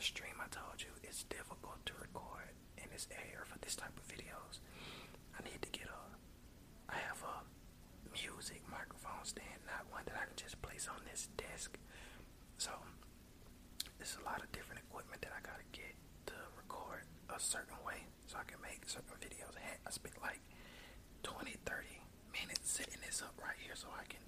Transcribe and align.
The 0.00 0.06
stream, 0.08 0.32
I 0.40 0.48
told 0.48 0.80
you 0.80 0.88
it's 1.04 1.28
difficult 1.28 1.76
to 1.84 1.92
record 2.00 2.56
in 2.80 2.88
this 2.88 3.04
air 3.12 3.44
for 3.44 3.60
this 3.60 3.76
type 3.76 3.92
of 4.00 4.08
videos. 4.08 4.64
I 5.36 5.44
need 5.44 5.60
to 5.60 5.68
get 5.68 5.92
a, 5.92 6.02
I 6.88 6.96
have 7.04 7.20
a 7.20 7.44
music 8.08 8.64
microphone 8.64 9.28
stand, 9.28 9.60
not 9.68 9.84
one 9.92 10.00
that 10.08 10.16
I 10.16 10.24
can 10.24 10.40
just 10.40 10.56
place 10.64 10.88
on 10.88 11.04
this 11.04 11.28
desk. 11.36 11.76
So 12.56 12.72
there's 14.00 14.16
a 14.16 14.24
lot 14.24 14.40
of 14.40 14.48
different 14.56 14.80
equipment 14.88 15.20
that 15.20 15.36
I 15.36 15.44
gotta 15.44 15.68
get 15.68 15.92
to 16.32 16.36
record 16.56 17.04
a 17.28 17.36
certain 17.36 17.76
way 17.84 18.08
so 18.24 18.40
I 18.40 18.48
can 18.48 18.56
make 18.64 18.88
certain 18.88 19.12
videos. 19.20 19.52
I, 19.52 19.92
spent 19.92 20.16
like 20.24 20.40
20, 21.28 21.60
30 21.68 22.00
minutes 22.32 22.72
setting 22.72 23.04
this 23.04 23.20
up 23.20 23.36
right 23.36 23.60
here 23.60 23.76
so 23.76 23.92
I 23.92 24.08
can 24.08 24.19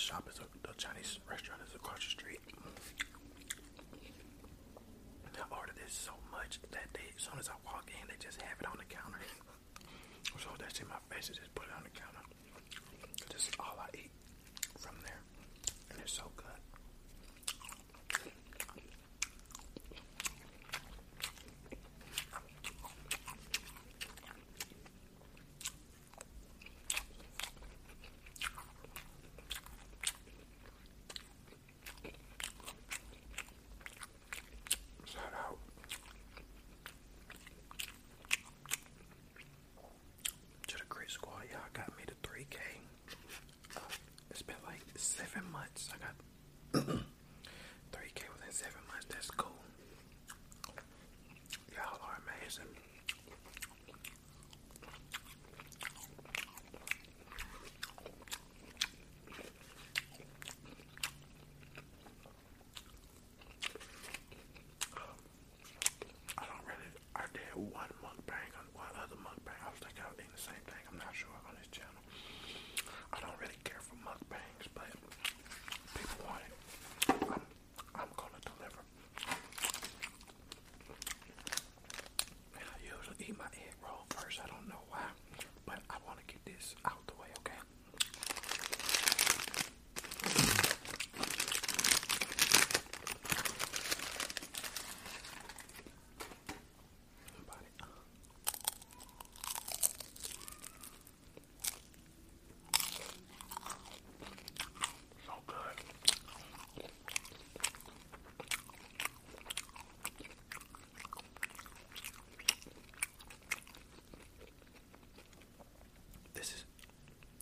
shop 0.00 0.24
is 0.32 0.40
a, 0.40 0.48
the 0.66 0.72
Chinese 0.76 1.18
restaurant 1.28 1.60
is 1.68 1.74
across 1.74 1.98
the 1.98 2.10
street. 2.10 2.40
I 5.36 5.56
ordered 5.56 5.76
this 5.76 5.92
so 5.92 6.12
much 6.32 6.60
that 6.72 6.88
they, 6.92 7.04
as 7.16 7.22
soon 7.24 7.38
as 7.38 7.48
I 7.48 7.56
walk 7.64 7.88
in, 7.88 8.08
they 8.08 8.16
just 8.18 8.40
have 8.42 8.56
it 8.60 8.66
on 8.66 8.76
the 8.78 8.84
counter. 8.88 9.20
so 10.38 10.48
that's 10.58 10.80
in 10.80 10.88
my 10.88 11.00
face, 11.12 11.30
I 11.32 11.36
just 11.36 11.54
put 11.54 11.66
it 11.66 11.72
on 11.76 11.84
the 11.84 11.92
counter. 11.92 12.24
This 13.32 13.48
is 13.48 13.54
all 13.60 13.76
I 13.80 13.88
eat 13.96 14.10
from 14.78 14.96
there, 15.04 15.20
and 15.90 16.00
it's 16.00 16.12
so 16.12 16.24
good. 16.36 16.60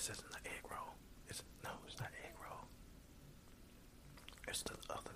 this 0.00 0.16
isn't 0.16 0.32
the 0.32 0.48
egg 0.48 0.64
roll. 0.70 0.94
It's 1.28 1.42
no, 1.62 1.68
it's 1.86 2.00
not 2.00 2.08
egg 2.24 2.32
roll. 2.42 2.64
It's 4.48 4.62
the 4.62 4.72
other 4.88 5.10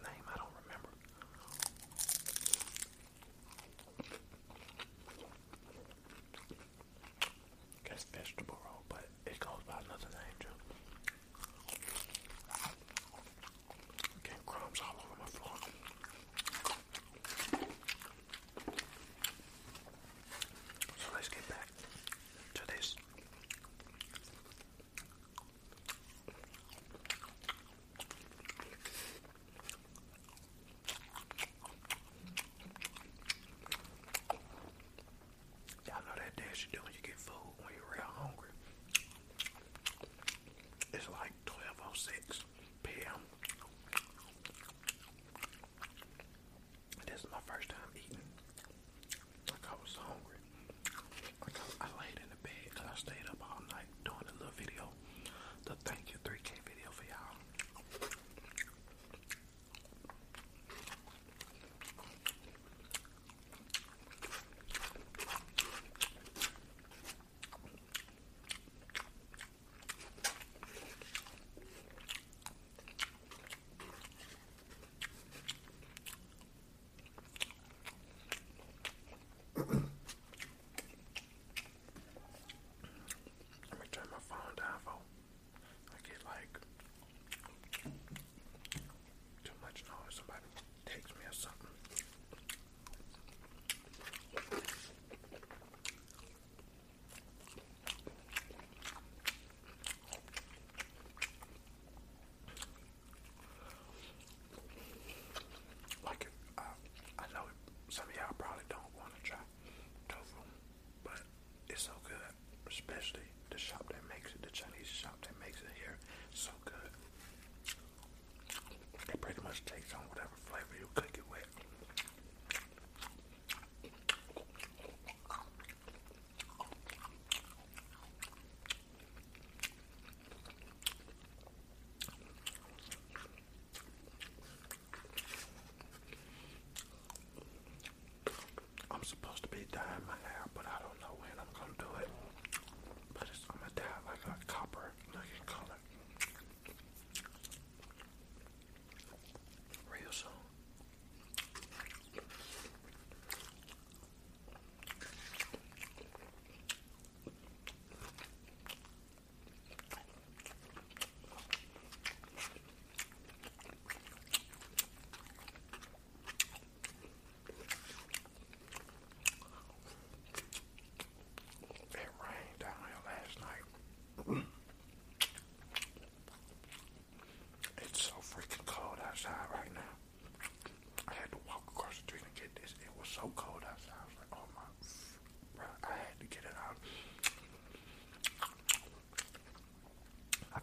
time. 139.75 140.24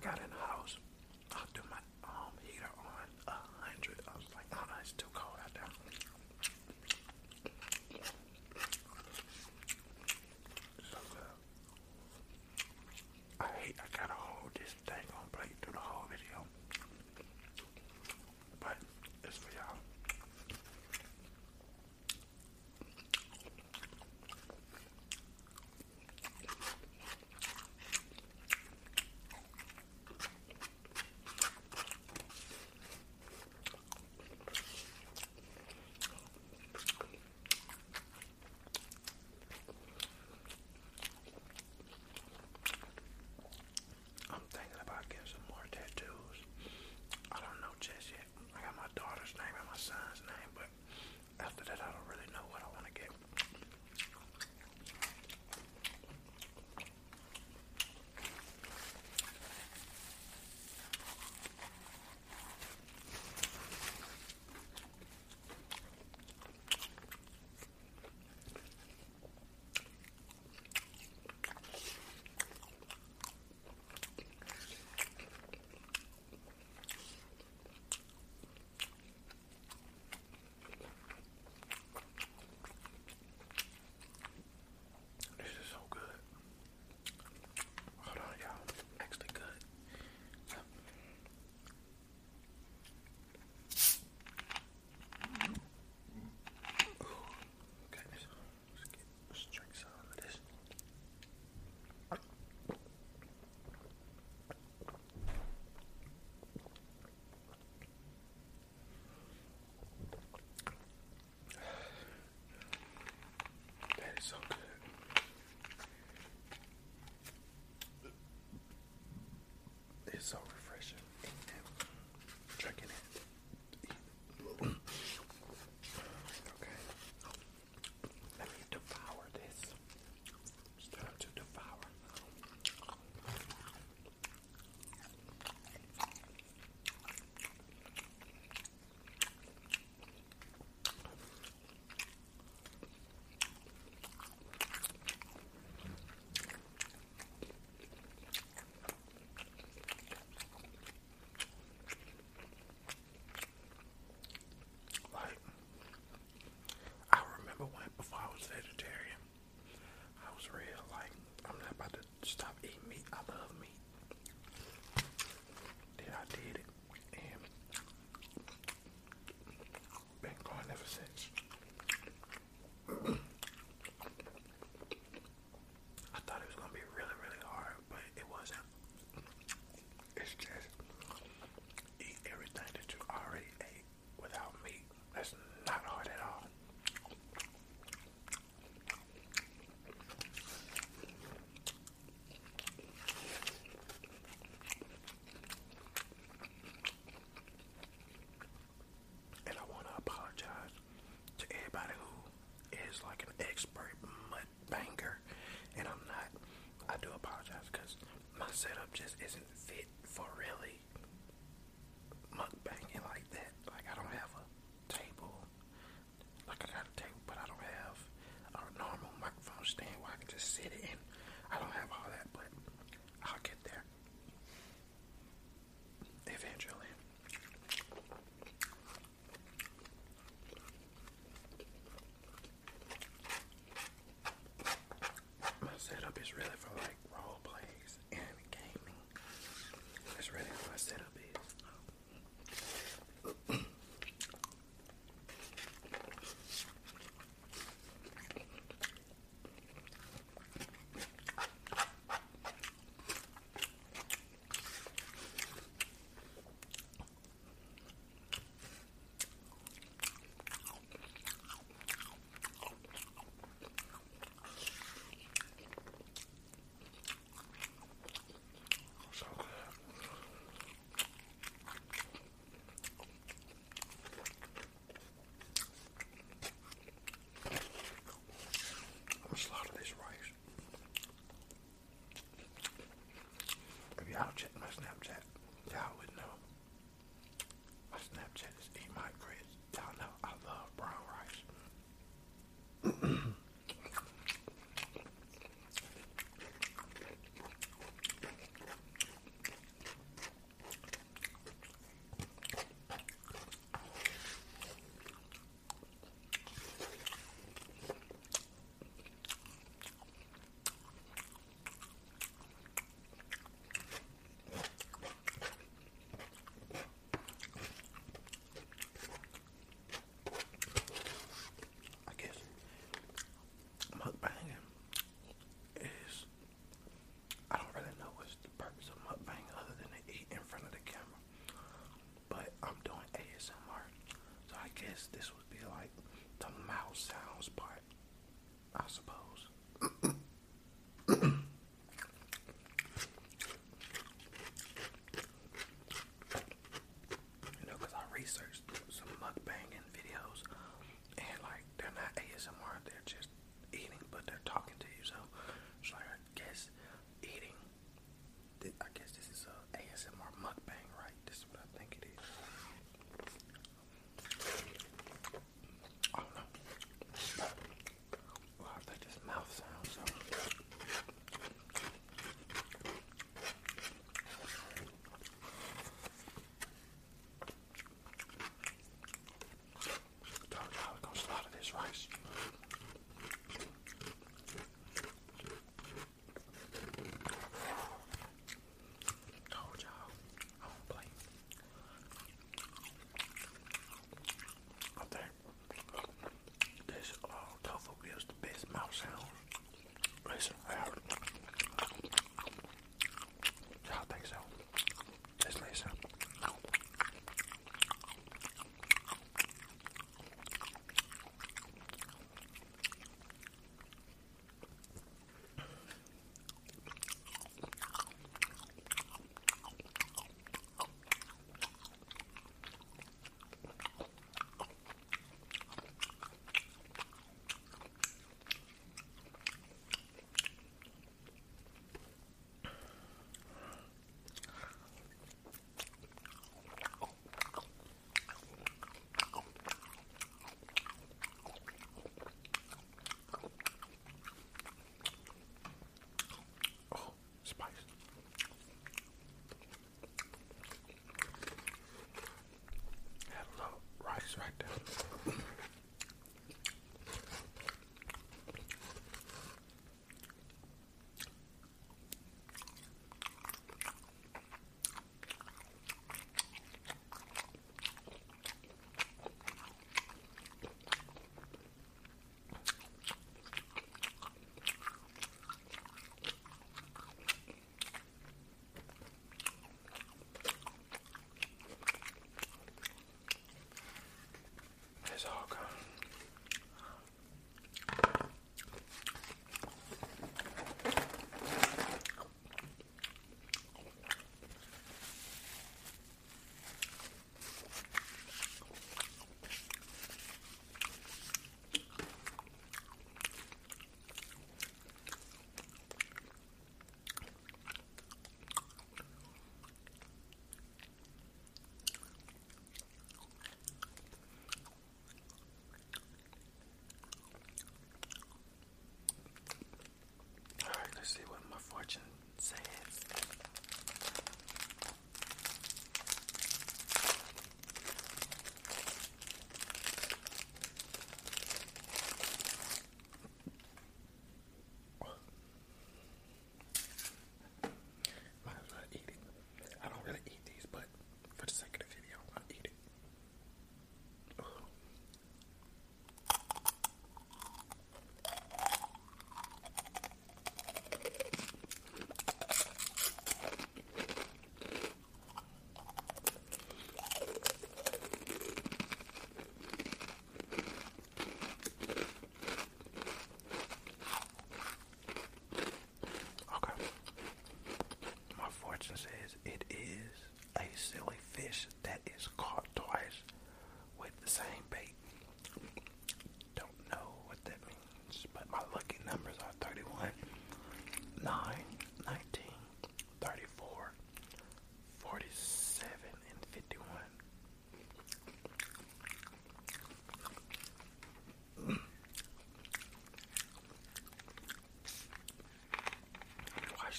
got 0.01 0.17
it. 0.17 0.40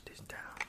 this 0.05 0.21
down. 0.21 0.62